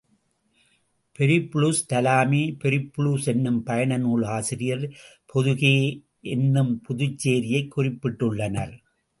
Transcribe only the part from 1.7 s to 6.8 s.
Ptolemy Periplus என்னும் பயண நூல் ஆசிரியர் பொதுகே என்றும்